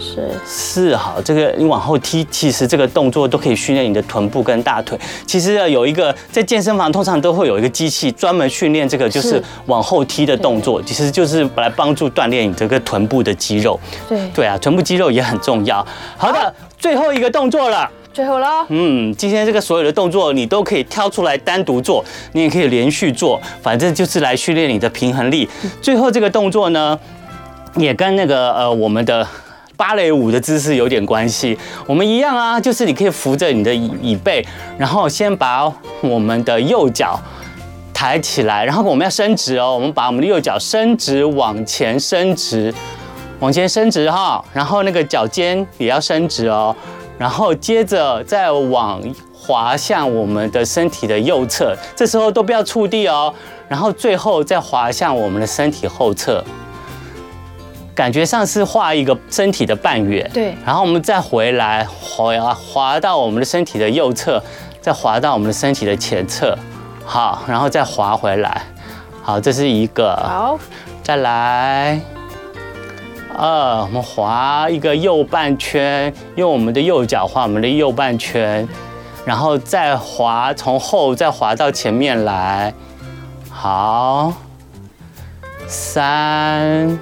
[0.00, 4.98] 四四，好，这个你往后踢，其实这个动作都可以训练你的臀部跟大腿。
[5.26, 13.78] 其实有一个在健身房通常都会有一个机器专门训练这个，就是往后踢的动作，其实就是来帮助锻炼你这个臀部的肌肉。
[14.08, 15.86] 对对啊，臀部肌肉也很重要。
[16.16, 17.90] 好的，最后一个动作了。
[18.18, 18.66] 最后了。
[18.70, 25.48] 嗯，今天这个所有的动作你都可以挑出来单独做，你也可以连续做，反正就是来训练你的平衡力。
[25.80, 26.98] 最后这个动作呢，
[27.76, 29.24] 也跟那个呃我们的
[29.76, 31.56] 芭蕾舞的姿势有点关系。
[31.86, 34.44] 我们一样啊，就是你可以扶着你的椅椅背，
[34.76, 37.16] 然后先把我们的右脚
[37.94, 42.74] 抬起来，然后我们要伸直哦，我们把我们的右脚伸直往前伸直。
[43.40, 46.74] 往前伸直哈，然后那个脚尖也要伸直哦，
[47.18, 49.02] 然后接着再往
[49.32, 53.34] 滑向我们的身体的右侧，这时候都不要触地哦，
[53.68, 56.44] 然后最后再滑向我们的身体后侧，
[57.94, 64.40] 感觉上是画一个身体的半圆，对，然后我们再回来滑滑到我们的身体的右侧，
[64.80, 66.56] 再滑到我们的身体的前侧，
[67.04, 68.62] 好，然后再滑回来，
[69.22, 70.58] 好，这是一个，好，
[71.02, 72.17] 再来。
[73.40, 78.66] 二，我们滑一个右半圈，用我们的右脚滑我们的右半圈，
[79.24, 82.74] 然后再滑，从后再滑到前面来。
[83.48, 84.32] 好，
[85.68, 86.98] 三，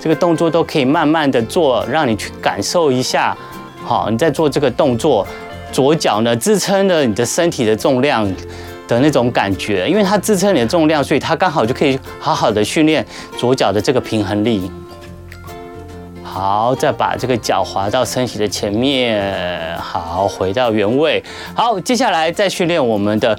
[0.00, 3.36] 这个动作都可以慢慢的做，让你去感受一下。
[3.84, 5.26] 好，你在做这个动作，
[5.72, 8.24] 左脚呢支撑了你的身体的重量
[8.86, 13.04] 的那种感觉，因为它支撑你的重量，所以它刚好就可以好好的训练
[13.36, 14.70] 左脚的这个平衡力。
[16.34, 21.22] 好，再把这个脚滑到身体的前面，好，回到原位。
[21.54, 23.38] 好，接下来再训练我们的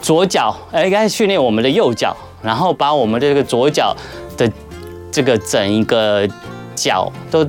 [0.00, 3.92] 左脚，哎，该训练我们的右脚，然后把我们的这个左脚
[4.36, 4.48] 的
[5.10, 6.24] 这个整一个
[6.76, 7.44] 脚都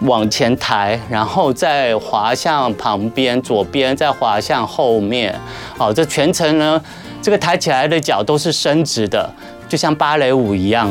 [0.00, 5.38] 往前抬，然后再滑向旁边，左边再滑向后面。
[5.76, 6.80] 好，这全程呢，
[7.20, 9.30] 这个抬起来的脚都是伸直的，
[9.68, 10.90] 就像芭蕾舞一样，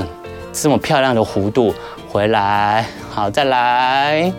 [0.53, 1.73] 这么漂亮的弧度。
[2.11, 4.33] 回来，好，再来，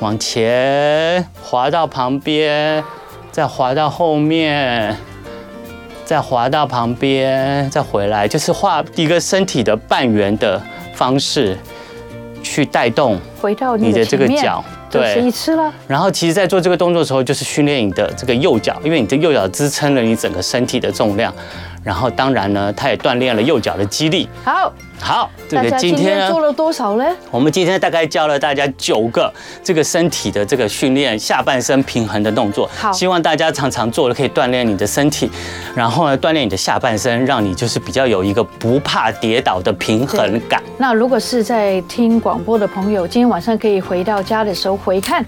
[0.00, 2.82] 往前滑到旁边，
[3.30, 4.96] 再滑到后面，
[6.04, 10.60] 再滑到旁边，再回来，就是画一个身体的半圆的
[10.92, 11.56] 方式
[12.42, 15.72] 去带动回到你的这个脚，对，一次了。
[15.86, 21.32] 然后，其实，在做这个动作的时候，就是训练你的这个右脚，因为你的右脚支撑了你整个身体的重量。
[21.86, 24.28] 然后，当然呢，它也锻炼了右脚的肌力。
[24.42, 27.04] 好，好，这个今天做了多少呢？
[27.30, 29.32] 我们今天大概教了大家九个
[29.62, 32.68] 这个身体的这个训练下半身平衡的动作。
[32.76, 35.30] 好，希望大家常常做了，可以锻炼你的身体，
[35.76, 40.60] 然后呢，锻炼你的下半身，让你就是比较有一个不怕跌倒的平衡感。
[40.76, 45.24] 那如果是在听广播的朋友，今天晚上可以回到家的时候回看，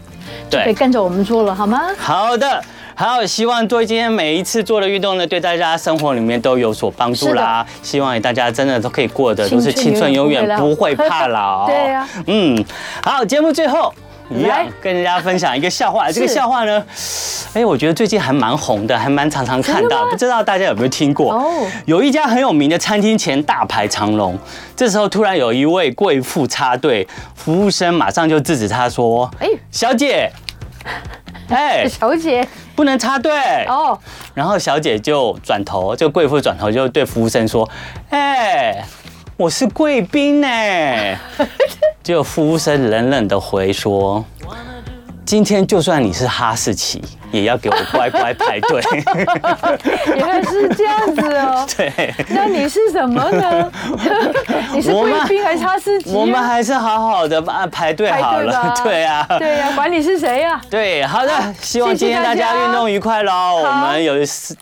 [0.50, 1.82] 对，可以跟着我们做了，好吗？
[1.96, 2.60] 好的。
[2.98, 7.64] 好，希望做今天每一次做的运动呢，对大家生活里面都有所帮助啦。
[7.80, 11.64] 希望大家真的都可以过得都是青春永远不会怕老。
[11.70, 12.08] 对呀。
[12.26, 12.64] 嗯，
[13.00, 13.94] 好，节目最后
[14.30, 16.10] 一样跟大家分享一个笑话。
[16.10, 16.84] 这个笑话呢，
[17.54, 21.32] 哎，我觉得最近还蛮红的，还蛮常常看到，不知道大家有没有听过？
[21.34, 21.70] 哦。
[21.86, 24.36] 有一家很有名的餐厅前大排长龙，
[24.74, 30.28] 这时候突然有一位贵妇插队，服务生马上就制止他说：“哎，小姐。”
[31.50, 33.32] 哎，小姐不能插队
[33.68, 33.98] 哦。
[34.34, 37.68] 然后小姐就转头，这个贵妇转头就对服务生说
[38.10, 38.84] ：“哎，
[39.36, 40.48] 我是贵宾呢。”
[42.02, 44.24] 结果服务生冷冷的回说
[45.28, 48.82] ：“今天就算你是哈士奇。”也要给我乖乖排队。
[50.16, 51.66] 原来是这样子哦。
[51.76, 52.14] 对。
[52.30, 53.70] 那你是什么呢？
[54.72, 56.10] 你是贵宾还是哈士奇？
[56.10, 58.74] 我们还是好好的啊，排队好了。
[58.82, 59.26] 对啊。
[59.38, 60.58] 对啊，管你是谁呀。
[60.70, 63.62] 对，好的，希望今天大家运动愉快喽。
[63.62, 64.14] 我们有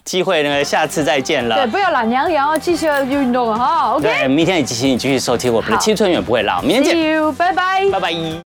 [0.03, 1.55] 机会那个，下次再见了。
[1.55, 3.93] 对，不要懒洋洋哦，继续运动哈。
[3.93, 4.03] OK。
[4.03, 6.61] 对，明天也继续你继续收听我们的青春永远不会老。
[6.62, 6.97] 明天见。
[6.97, 7.89] See you，拜拜。
[7.93, 8.43] 拜拜。